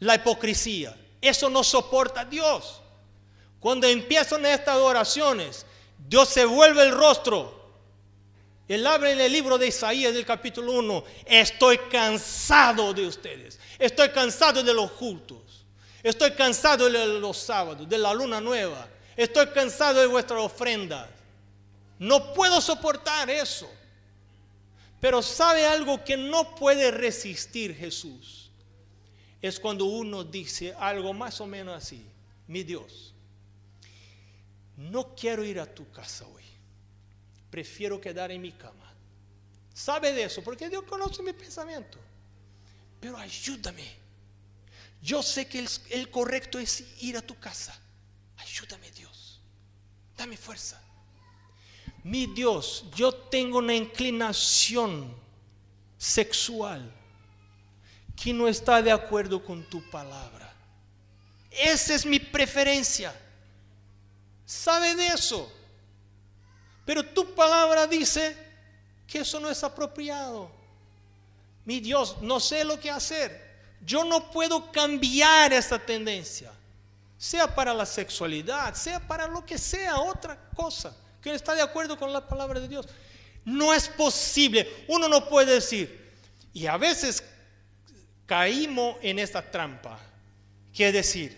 [0.00, 0.96] la hipocresía.
[1.20, 2.80] Eso no soporta Dios.
[3.60, 5.64] Cuando empiezan estas adoraciones,
[6.08, 7.63] Dios se vuelve el rostro
[8.66, 14.08] él habla en el libro de Isaías del capítulo 1, estoy cansado de ustedes, estoy
[14.08, 15.66] cansado de los cultos,
[16.02, 21.10] estoy cansado de los sábados, de la luna nueva, estoy cansado de vuestras ofrendas.
[21.98, 23.70] No puedo soportar eso.
[24.98, 28.50] Pero sabe algo que no puede resistir Jesús.
[29.42, 32.02] Es cuando uno dice algo más o menos así,
[32.46, 33.12] mi Dios,
[34.76, 36.43] no quiero ir a tu casa hoy
[37.54, 38.92] prefiero quedar en mi cama.
[39.72, 41.98] Sabe de eso, porque Dios conoce mi pensamiento.
[42.98, 43.96] Pero ayúdame.
[45.00, 47.72] Yo sé que el, correcto es ir a tu casa.
[48.38, 49.40] Ayúdame Dios.
[50.16, 50.82] Dame fuerza.
[52.02, 55.14] Mi Dios, yo tengo una inclinación
[55.96, 56.92] sexual
[58.20, 60.52] que no está de acuerdo con tu palabra.
[61.52, 63.14] Esa es mi preferencia.
[64.44, 65.63] ¿Sabe de eso?
[66.84, 68.36] Pero tu palabra dice
[69.06, 70.50] que eso no es apropiado.
[71.64, 73.42] Mi Dios, no sé lo que hacer.
[73.84, 76.52] Yo no puedo cambiar esa tendencia.
[77.16, 80.94] Sea para la sexualidad, sea para lo que sea, otra cosa
[81.24, 82.86] que no está de acuerdo con la palabra de Dios.
[83.46, 84.84] No es posible.
[84.88, 86.12] Uno no puede decir.
[86.52, 87.24] Y a veces
[88.26, 89.98] caímos en esta trampa.
[90.74, 91.34] Que decir,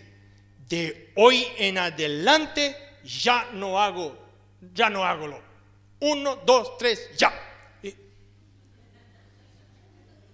[0.67, 4.26] de hoy en adelante ya no hago
[4.73, 5.41] ya no hago lo.
[5.99, 7.33] Uno, dos, tres, ya.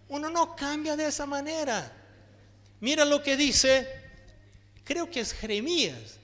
[0.10, 1.92] Uno no cambia de esa manera.
[2.80, 3.88] Mira lo que dice,
[4.84, 6.20] creo que es Jeremías.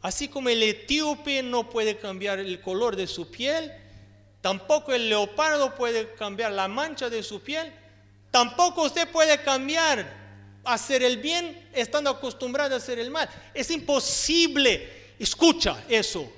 [0.00, 3.72] Así como el etíope no puede cambiar el color de su piel,
[4.40, 7.72] tampoco el leopardo puede cambiar la mancha de su piel,
[8.30, 10.24] tampoco usted puede cambiar
[10.64, 13.28] hacer el bien estando acostumbrado a hacer el mal.
[13.52, 15.14] Es imposible.
[15.18, 16.30] Escucha eso.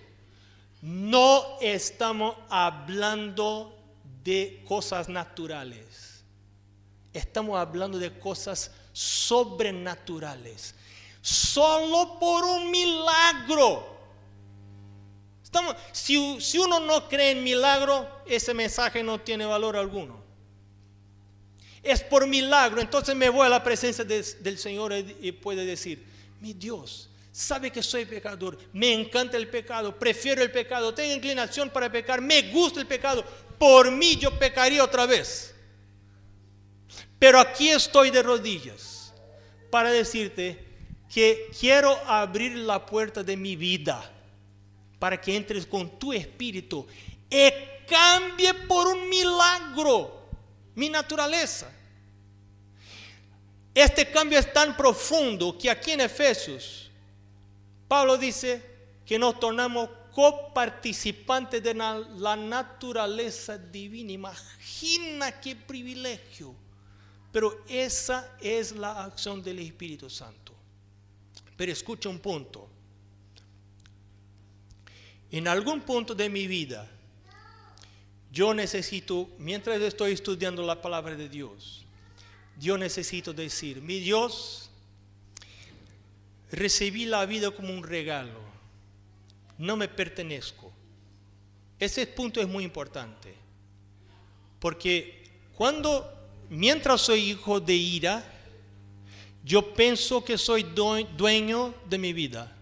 [0.86, 3.76] No estamos hablando
[4.22, 6.22] de cosas naturales.
[7.12, 10.76] estamos hablando de cosas sobrenaturales.
[11.20, 13.96] Solo por un milagro.
[15.42, 16.16] Estamos, si,
[16.58, 20.22] uno no cree en milagro, ese mensaje no tiene valor alguno.
[21.82, 26.06] Es por milagro, entonces me voy a la presencia de- del Señor y puede decir,
[26.40, 31.68] mi Dios, sabe que soy pecador, me encanta el pecado, prefiero el pecado, tengo inclinación
[31.68, 33.22] para pecar, me gusta el pecado,
[33.58, 35.54] por mí yo pecaría otra vez.
[37.18, 39.12] Pero aquí estoy de rodillas
[39.70, 40.64] para decirte
[41.12, 44.10] que quiero abrir la puerta de mi vida
[44.98, 46.86] para que entres con tu espíritu
[47.28, 47.50] y
[47.86, 50.26] cambie por un milagro
[50.74, 51.70] mi naturaleza.
[53.74, 56.85] Este cambio es tan profundo que aquí en Efesios,
[57.88, 58.62] Pablo dice
[59.04, 64.12] que nos tornamos coparticipantes de la naturaleza divina.
[64.12, 66.54] Imagina qué privilegio.
[67.30, 70.54] Pero esa es la acción del Espíritu Santo.
[71.56, 72.66] Pero escucha un punto.
[75.30, 76.88] En algún punto de mi vida,
[78.32, 81.84] yo necesito, mientras estoy estudiando la palabra de Dios,
[82.58, 84.70] yo necesito decir, mi Dios,
[86.52, 88.40] recibí la vida como un regalo,
[89.58, 90.72] no me pertenezco.
[91.78, 93.34] Ese punto es muy importante,
[94.60, 96.10] porque cuando,
[96.48, 98.32] mientras soy hijo de ira,
[99.44, 102.52] yo pienso que soy due- dueño de mi vida,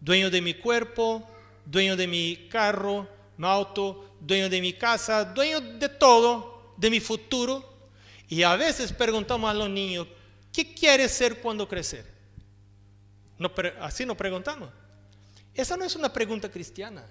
[0.00, 1.26] dueño de mi cuerpo,
[1.64, 7.00] dueño de mi carro, mi auto, dueño de mi casa, dueño de todo, de mi
[7.00, 7.74] futuro.
[8.28, 10.06] Y a veces preguntamos a los niños,
[10.52, 12.15] ¿qué quieres ser cuando crecer?
[13.38, 14.70] No, así nos preguntamos.
[15.54, 17.04] Esa no es una pregunta cristiana.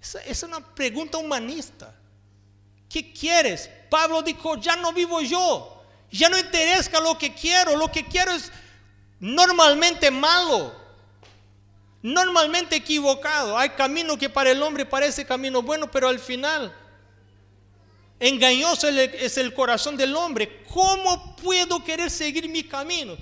[0.00, 1.94] Esa es una pregunta humanista.
[2.88, 3.70] ¿Qué quieres?
[3.88, 5.82] Pablo dijo, ya no vivo yo.
[6.10, 7.76] Ya no interesa lo que quiero.
[7.76, 8.50] Lo que quiero es
[9.20, 10.74] normalmente malo.
[12.02, 13.56] Normalmente equivocado.
[13.56, 16.74] Hay camino que para el hombre parece camino bueno, pero al final
[18.18, 20.62] engañoso es el corazón del hombre.
[20.68, 23.16] ¿Cómo puedo querer seguir mi camino?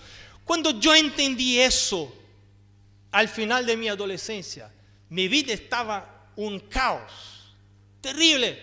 [0.49, 2.11] Cuando yo entendí eso,
[3.11, 4.73] al final de mi adolescencia,
[5.11, 7.53] mi vida estaba un caos
[8.01, 8.59] terrible.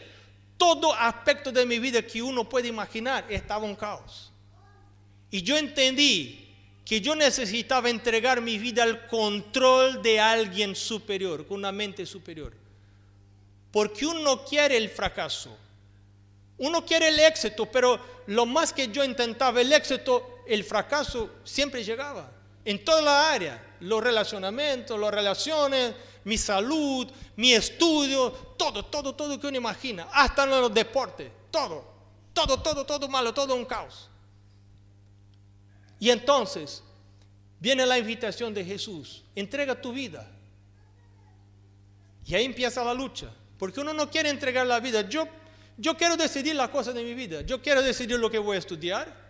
[0.57, 4.31] Todo aspecto de mi vida que uno puede imaginar estaba un caos.
[5.29, 6.47] Y yo entendí
[6.83, 12.51] que yo necesitaba entregar mi vida al control de alguien superior, con una mente superior.
[13.71, 15.55] Porque uno quiere el fracaso,
[16.57, 21.83] uno quiere el éxito, pero lo más que yo intentaba el éxito, el fracaso siempre
[21.83, 22.31] llegaba.
[22.63, 29.39] En toda la área, los relacionamientos, las relaciones, mi salud, mi estudio, todo, todo, todo
[29.39, 31.85] que uno imagina, hasta en los deportes, todo,
[32.33, 34.09] todo, todo, todo malo, todo un caos.
[35.99, 36.83] Y entonces
[37.59, 40.29] viene la invitación de Jesús, entrega tu vida.
[42.25, 43.29] Y ahí empieza la lucha,
[43.59, 45.01] porque uno no quiere entregar la vida.
[45.07, 45.27] Yo,
[45.77, 48.59] yo quiero decidir las cosas de mi vida, yo quiero decidir lo que voy a
[48.59, 49.24] estudiar,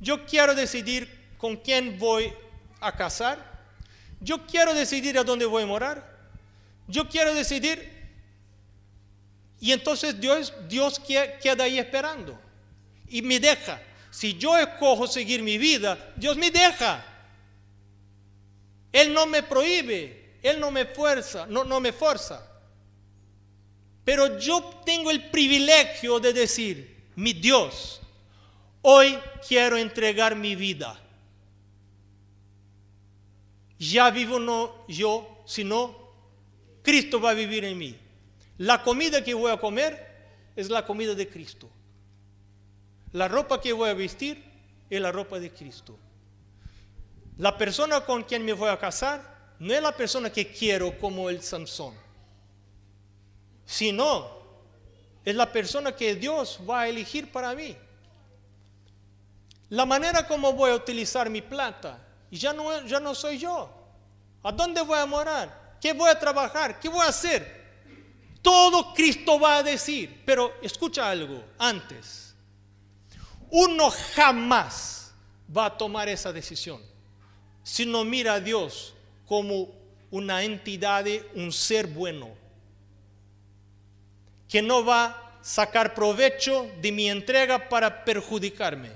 [0.00, 1.08] yo quiero decidir
[1.38, 2.32] con quién voy
[2.80, 3.38] a casar,
[4.20, 6.18] yo quiero decidir a dónde voy a morar,
[6.88, 8.00] yo quiero decidir.
[9.60, 12.38] Y entonces Dios, Dios que- queda ahí esperando
[13.08, 13.80] y me deja.
[14.10, 17.04] Si yo escojo seguir mi vida, Dios me deja.
[18.92, 22.46] Él no me prohíbe, Él no me fuerza, no, no me fuerza.
[24.04, 27.99] Pero yo tengo el privilegio de decir, mi Dios,
[28.82, 30.98] hoy quiero entregar mi vida.
[33.78, 35.96] Ya vivo no yo, sino
[36.82, 37.96] Cristo va a vivir en mí.
[38.58, 40.10] La comida que voy a comer
[40.54, 41.68] es la comida de Cristo.
[43.12, 44.42] La ropa que voy a vestir
[44.88, 45.98] es la ropa de Cristo.
[47.38, 51.30] La persona con quien me voy a casar no es la persona que quiero como
[51.30, 51.94] el Sansón,
[53.64, 54.40] sino
[55.24, 57.76] es la persona que Dios va a elegir para mí.
[59.70, 61.98] La manera como voy a utilizar mi plata
[62.30, 63.70] ya no, ya no soy yo.
[64.42, 65.76] ¿A dónde voy a morar?
[65.80, 66.78] ¿Qué voy a trabajar?
[66.78, 67.60] ¿Qué voy a hacer?
[68.42, 70.22] Todo Cristo va a decir.
[70.24, 72.34] Pero escucha algo antes.
[73.50, 75.12] Uno jamás
[75.56, 76.90] va a tomar esa decisión
[77.62, 78.94] si no mira a Dios
[79.26, 79.68] como
[80.10, 81.04] una entidad,
[81.34, 82.30] un ser bueno,
[84.48, 88.90] que no va a sacar provecho de mi entrega para perjudicarme,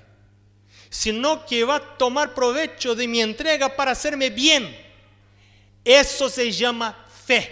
[0.94, 4.76] sino que va a tomar provecho de mi entrega para hacerme bien.
[5.84, 7.50] Eso se llama fe.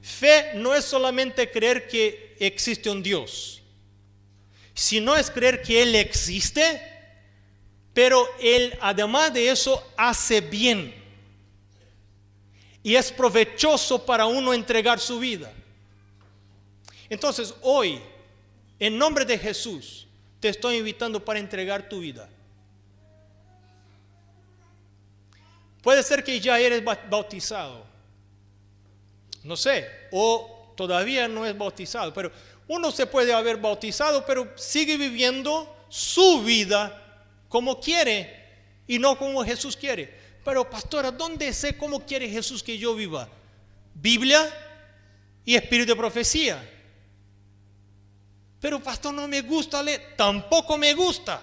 [0.00, 3.62] Fe no es solamente creer que existe un Dios.
[4.72, 6.80] sino es creer que Él existe,
[7.92, 10.94] pero Él además de eso hace bien.
[12.82, 15.52] Y es provechoso para uno entregar su vida.
[17.10, 18.00] Entonces hoy,
[18.78, 20.06] en nombre de Jesús,
[20.40, 22.28] te estoy invitando para entregar tu vida.
[25.82, 27.84] Puede ser que ya eres bautizado.
[29.44, 32.30] No sé, o todavía no es bautizado, pero
[32.68, 38.40] uno se puede haber bautizado, pero sigue viviendo su vida como quiere
[38.86, 40.14] y no como Jesús quiere.
[40.44, 43.28] Pero pastora, ¿dónde sé cómo quiere Jesús que yo viva?
[43.94, 44.48] Biblia
[45.44, 46.79] y espíritu de profecía.
[48.60, 51.42] Pero pastor, no me gusta leer, tampoco me gusta.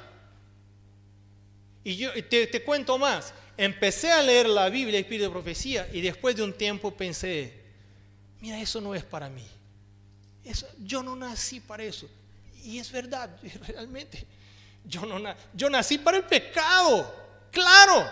[1.83, 6.35] Y yo te, cuento más, empecé a leer la Biblia, espíritu de profecía, y después
[6.35, 7.53] de un tiempo pensé,
[8.39, 9.45] mira, eso no es para mí.
[10.43, 12.07] Eso, yo no nací para eso.
[12.63, 13.29] Y es verdad,
[13.67, 14.25] realmente.
[14.85, 17.13] Yo, no, yo nací para el pecado,
[17.51, 18.09] claro.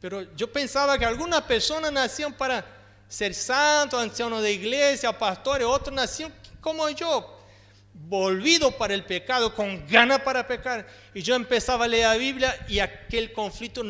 [0.00, 2.64] Pero yo pensaba que algunas personas nacían para
[3.08, 7.43] ser santos, ancianos de iglesia, pastores, otros nacían como yo,
[7.94, 10.86] volvido para el pecado, con ganas para pecar.
[11.14, 13.82] Y yo empezaba a leer la Biblia y aquel conflicto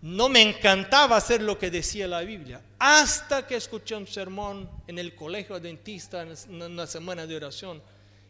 [0.00, 2.62] no me encantaba hacer lo que decía la Biblia.
[2.78, 7.82] Hasta que escuché un sermón en el colegio dentista en una semana de oración,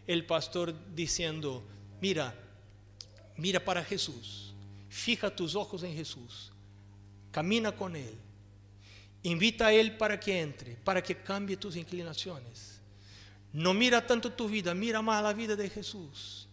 [0.06, 1.64] el pastor diciendo,
[2.00, 2.34] mira,
[3.36, 4.54] mira para Jesús,
[4.88, 6.52] fija tus ojos en Jesús,
[7.30, 8.14] camina con Él,
[9.22, 12.73] invita a Él para que entre, para que cambie tus inclinaciones
[13.54, 16.48] no mira tanto tu vida, mira más la vida de Jesús.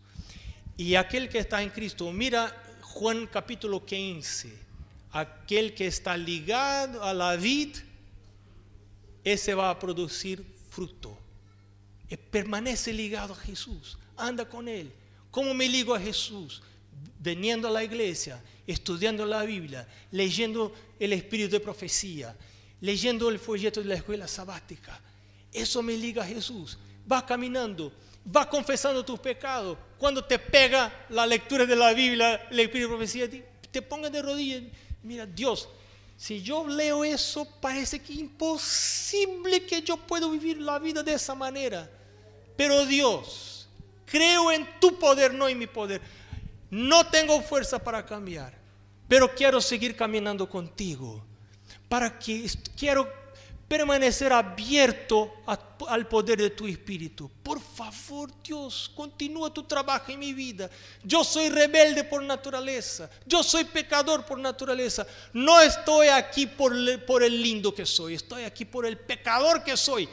[0.78, 4.56] Y aquel que está en Cristo, mira Juan capítulo 15,
[5.12, 7.76] aquel que está ligado a la vid,
[9.24, 11.18] ese va a producir fruto.
[12.08, 14.92] Y permanece ligado a Jesús, anda con Él.
[15.32, 16.62] ¿Cómo me ligo a Jesús?
[17.20, 22.38] Veniendo a la iglesia, estudiando la Biblia, leyendo el espíritu de profecía,
[22.80, 25.02] leyendo el folleto de la escuela sabática.
[25.52, 26.78] Eso me liga a Jesús
[27.12, 27.92] va caminando,
[28.26, 29.78] va confesando tus pecados.
[29.98, 33.30] Cuando te pega la lectura de la Biblia, la Espíritu de profecía,
[33.72, 34.64] te pongas de rodillas.
[35.04, 35.68] Mira, Dios,
[36.18, 41.34] si yo leo eso, parece que imposible que yo pueda vivir la vida de esa
[41.34, 41.90] manera.
[42.56, 43.68] Pero Dios,
[44.06, 46.02] creo en tu poder, no en mi poder.
[46.70, 48.54] No tengo fuerza para cambiar,
[49.08, 51.24] pero quiero seguir caminando contigo.
[51.90, 53.21] Para que quiero
[53.72, 55.34] permanecer abierto
[55.88, 57.32] al poder de tu espíritu.
[57.42, 60.70] Por favor, Dios, continúa tu trabajo en mi vida.
[61.02, 63.10] Yo soy rebelde por naturaleza.
[63.26, 65.08] Yo soy pecador por naturaleza.
[65.32, 66.74] No estoy aquí por,
[67.06, 68.16] por el lindo que soy.
[68.16, 70.10] Estoy aquí por el pecador que soy.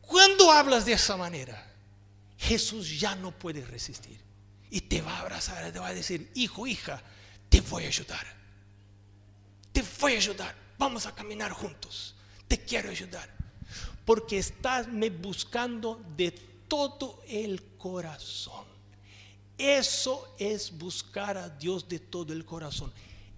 [0.00, 1.70] Cuando hablas de esa manera,
[2.38, 4.18] Jesús ya no puede resistir.
[4.70, 7.02] Y te va a abrazar, te va a decir, hijo, hija,
[7.50, 8.26] te voy a ayudar.
[9.72, 10.54] Te voy a ayudar.
[10.78, 12.14] Vamos a caminar juntos
[12.48, 13.28] te quiero ayudar.
[14.04, 16.32] Porque estás me buscando de
[16.66, 18.64] todo el corazón.
[19.58, 22.92] Eso es buscar a Dios de todo el corazón.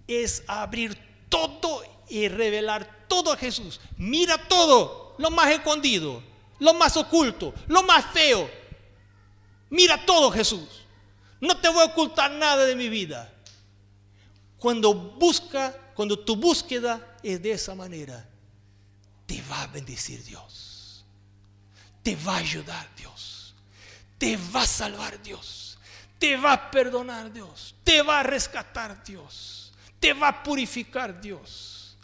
[0.07, 0.97] Es abrir
[1.29, 3.79] todo y revelar todo a Jesús.
[3.97, 6.21] Mira todo, lo más escondido,
[6.59, 8.49] lo más oculto, lo más feo.
[9.69, 10.67] Mira todo Jesús.
[11.39, 13.33] No te voy a ocultar nada de mi vida.
[14.57, 18.29] Cuando busca, cuando tu búsqueda es de esa manera,
[19.31, 21.05] te va a bendecir Dios.
[22.03, 23.55] Te va a ayudar Dios.
[24.17, 25.77] Te va a salvar Dios.
[26.19, 27.73] Te va a perdonar Dios.
[27.81, 29.71] Te va a rescatar Dios.
[30.01, 31.95] Te va a purificar Dios.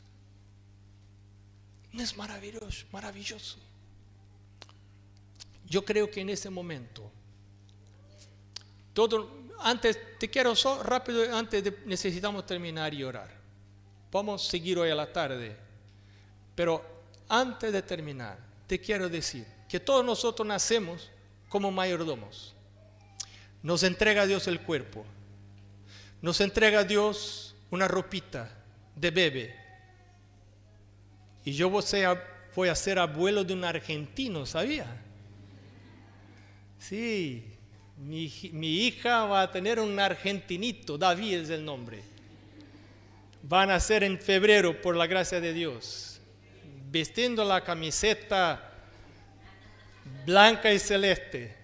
[1.91, 2.85] ¿No es maravilloso?
[2.93, 3.57] Maravilloso.
[5.65, 7.11] Yo creo que en ese momento,
[8.93, 13.35] todo, antes, te quiero rápido, antes de, necesitamos terminar y orar.
[14.13, 15.57] Vamos a seguir hoy a la tarde,
[16.55, 16.96] pero
[17.29, 21.09] antes de terminar, te quiero decir que todos nosotros nacemos
[21.49, 22.53] como mayordomos.
[23.63, 25.05] Nos entrega Dios el cuerpo.
[26.21, 28.49] Nos entrega Dios una ropita
[28.95, 29.55] de bebé.
[31.43, 34.85] Y yo voy a, ser abuelo de un argentino, ¿sabía?
[36.79, 37.45] Sí,
[37.97, 42.01] mi, mi, hija va a tener un argentinito, David es el nombre.
[43.43, 46.16] Van a ser en febrero por la gracia de Dios
[46.89, 48.73] vistiendo la camiseta
[50.25, 51.55] blanca y celeste.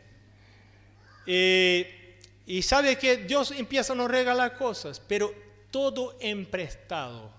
[2.46, 5.34] y sabe que Dios empieza a nos regalar cosas, pero
[5.72, 7.32] todo emprestado.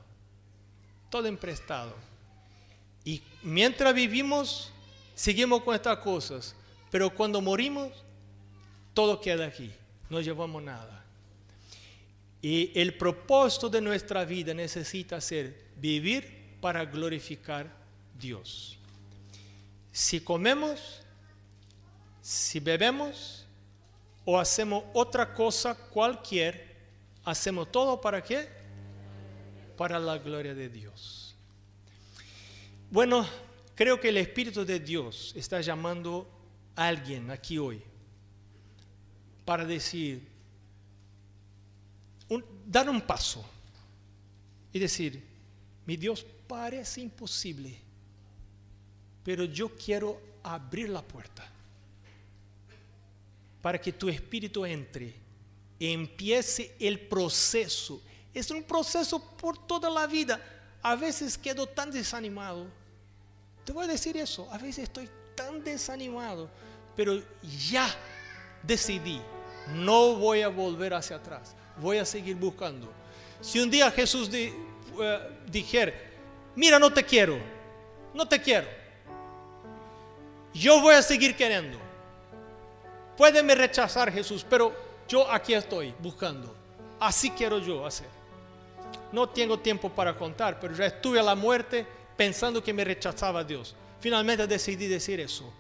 [1.11, 1.95] Todo emprestado.
[3.05, 4.73] Y mientras vivimos,
[5.15, 6.55] seguimos con estas cosas.
[6.91, 7.93] Pero cuando morimos,
[8.95, 9.71] todo queda aquí,
[10.09, 11.05] no llevamos nada.
[12.41, 16.34] Y el propósito de nuestra vida necesita ser vivir
[16.65, 17.71] para glorificar
[18.19, 18.79] Dios.
[19.93, 21.03] Si comemos,
[22.23, 23.45] si bebemos
[24.25, 26.75] o hacemos otra cosa cualquier,
[27.23, 28.49] hacemos todo para qué?
[29.77, 31.37] Para la gloria de Dios.
[32.91, 33.27] Bueno,
[33.75, 36.27] creo que el Espíritu de Dios está llamando
[36.77, 37.83] a alguien aquí hoy
[39.45, 40.27] para decir,
[42.65, 43.45] dar un paso
[44.73, 45.23] y decir,
[45.85, 47.77] mi Dios parece imposible,
[49.25, 51.51] pero yo quiero abrir la puerta
[53.63, 55.15] para que tu espíritu entre,
[55.81, 58.03] empiece el proceso.
[58.33, 60.41] Es un proceso por toda la vida.
[60.83, 62.67] A veces quedo tan desanimado.
[63.65, 66.51] Te voy a decir eso, a veces estoy tan desanimado,
[66.95, 67.23] pero
[67.71, 67.89] ya
[68.63, 69.21] decidí
[69.73, 72.93] no voy a volver hacia atrás, voy a seguir buscando.
[73.41, 74.53] Si un día Jesús eh,
[75.51, 75.93] dijera,
[76.57, 77.39] mira, no te quiero,
[78.13, 78.67] no te quiero,
[80.55, 81.79] yo voy a seguir queriendo.
[83.17, 84.75] Puede rechazar Jesús, pero
[85.09, 86.55] yo aquí estoy buscando.
[87.01, 88.09] Así quiero yo hacer.
[89.13, 91.87] No tengo tiempo para contar, pero ya estuve a la muerte
[92.17, 93.75] pensando que me rechazaba Dios.
[94.01, 95.53] Finalmente decidí decir eso.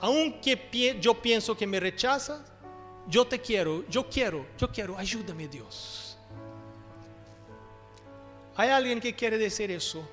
[0.00, 2.44] Aunque yo pienso que me rechaza,
[3.08, 6.16] yo te quiero, yo quiero, yo quiero, ayúdame Dios.
[8.56, 10.08] Hay alguien que quiere decir eso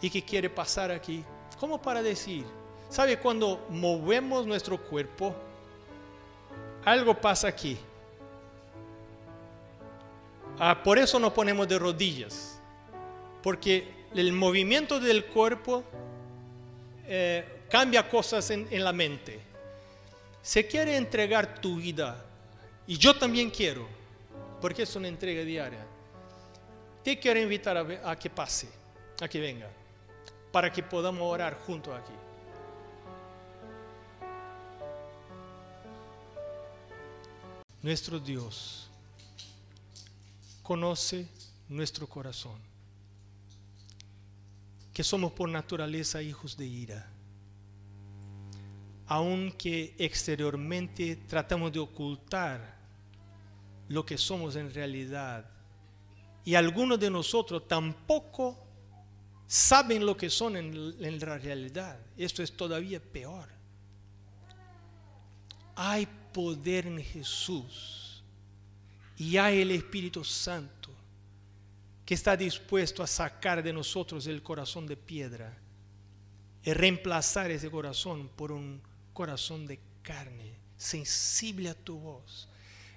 [0.00, 1.24] y que quiere pasar aquí,
[1.58, 2.46] ¿Cómo para decir,
[2.88, 5.34] ¿sabe cuando movemos nuestro cuerpo?
[6.86, 7.76] Algo pasa aquí.
[10.58, 12.58] Ah, por eso nos ponemos de rodillas,
[13.42, 15.84] porque el movimiento del cuerpo
[17.06, 19.50] eh, cambia cosas en la mente
[20.42, 22.24] se quiere entregar tu vida,
[22.86, 23.86] y yo también quiero,
[24.60, 25.84] porque es una entrega diaria,
[27.04, 28.68] te quiero invitar a, que pase,
[29.20, 29.68] a que venga,
[30.52, 32.12] para que podamos orar juntos aquí.
[37.82, 38.90] Nuestro Dios
[40.62, 41.28] conoce
[41.68, 42.58] nuestro corazón,
[44.92, 47.10] que somos por naturaleza hijos de ira
[49.10, 52.76] aunque exteriormente tratamos de ocultar
[53.88, 55.50] lo que somos en realidad.
[56.44, 58.56] Y algunos de nosotros tampoco
[59.50, 61.98] saben lo que son en, la realidad.
[62.16, 63.48] Esto es todavía peor.
[65.74, 68.22] Hay poder en Jesús
[69.16, 70.90] y hay el Espíritu Santo
[72.06, 75.58] que está dispuesto a sacar de nosotros el corazón de piedra
[76.62, 78.80] y reemplazar ese corazón por un
[79.12, 82.48] corazón de carne, sensible a tu voz,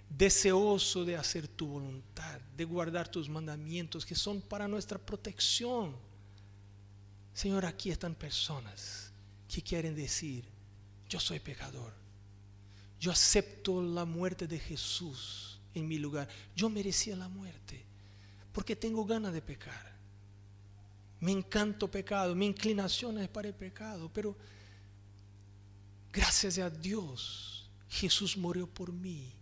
[0.07, 6.12] deseoso de hacer tu voluntad, de guardar tus mandamientos que son para nuestra protección.
[7.33, 9.11] Señor, aquí están personas
[9.47, 10.45] que quieren decir,
[11.09, 11.93] yo soy pecador,
[12.99, 17.83] yo acepto la muerte de Jesús en mi lugar, yo merecía la muerte
[18.51, 19.93] porque tengo ganas de pecar.
[21.19, 24.35] Me encanto pecado, mi inclinación es para el pecado, pero
[26.13, 29.33] Gracias a Dios, Jesús murió por mí.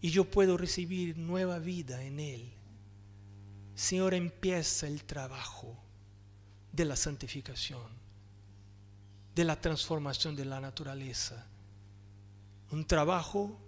[0.00, 2.52] Y yo puedo recibir nueva vida en Él.
[3.74, 5.76] Señor, empieza el trabajo
[6.72, 7.86] de la santificación,
[9.34, 11.46] de la transformación de la naturaleza.
[12.70, 13.60] Un trabajo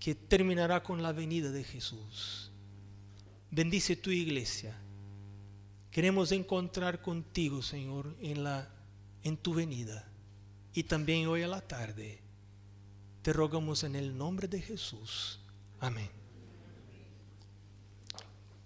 [0.00, 2.50] que terminará con la venida de Jesús.
[3.50, 4.76] Bendice tu iglesia.
[5.92, 8.68] Queremos encontrar contigo, Señor, en, la,
[9.22, 10.08] en tu venida
[10.74, 12.20] y también hoy a la tarde.
[13.22, 15.38] Te rogamos en el nombre de Jesús.
[15.78, 16.10] Amén.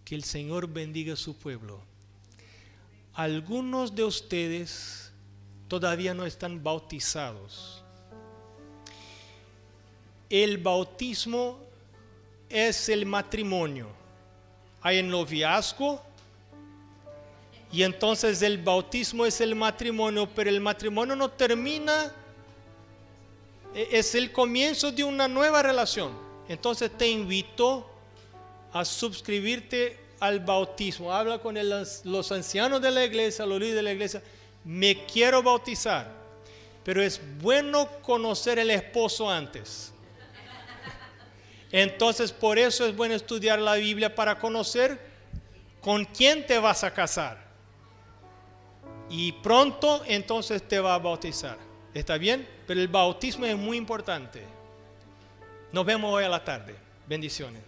[0.04, 1.82] Que el Señor bendiga a su pueblo.
[3.16, 5.10] Algunos de ustedes
[5.68, 7.82] todavía no están bautizados.
[10.28, 11.58] El bautismo
[12.50, 13.88] es el matrimonio.
[14.82, 16.02] Hay el noviazgo
[17.72, 22.12] y entonces el bautismo es el matrimonio, pero el matrimonio no termina,
[23.74, 26.12] e, es el comienzo de una nueva relación.
[26.50, 27.90] Entonces te invito
[28.74, 31.12] a suscribirte al bautismo.
[31.12, 31.56] Habla con
[32.04, 34.22] los ancianos de la iglesia, los líderes de la iglesia.
[34.64, 36.10] Me quiero bautizar,
[36.84, 39.92] pero es bueno conocer el esposo antes.
[41.70, 44.98] Entonces por eso es bueno estudiar la Biblia para conocer
[45.80, 47.46] con quién te vas a casar
[49.08, 51.58] y pronto entonces te va a bautizar.
[51.94, 52.46] ¿Está bien?
[52.66, 54.42] Pero el bautismo es muy importante.
[55.72, 56.74] Nos vemos hoy a la tarde.
[57.06, 57.62] Bendiciones.